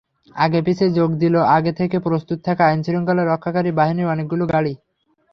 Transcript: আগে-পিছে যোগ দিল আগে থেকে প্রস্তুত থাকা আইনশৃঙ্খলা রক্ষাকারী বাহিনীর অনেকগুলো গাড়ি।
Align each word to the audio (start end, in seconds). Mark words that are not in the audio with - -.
আগে-পিছে 0.35 0.85
যোগ 0.89 1.09
দিল 1.15 1.35
আগে 1.57 1.71
থেকে 1.73 1.97
প্রস্তুত 1.99 2.39
থাকা 2.45 2.63
আইনশৃঙ্খলা 2.67 3.23
রক্ষাকারী 3.25 3.71
বাহিনীর 3.71 4.11
অনেকগুলো 4.13 4.43
গাড়ি। 4.53 4.73